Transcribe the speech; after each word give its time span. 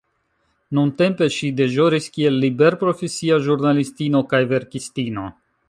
Nuntempe 0.77 1.27
ŝi 1.35 1.49
deĵoris 1.59 2.07
kiel 2.17 2.39
liberprofesia 2.45 3.39
ĵurnalistino 3.49 4.25
kaj 4.33 4.41
verkistino. 4.55 5.31